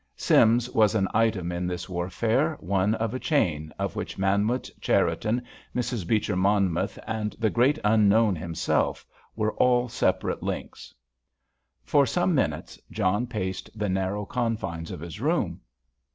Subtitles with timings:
[0.15, 5.43] Sims was an item in this warfare, one of a chain, of which Manwitz, Cherriton,
[5.75, 6.07] Mrs.
[6.07, 10.91] Beecher Monmouth, and the great unknown himself were all separate links.
[11.83, 15.61] For some minutes John paced the narrow confines of his room.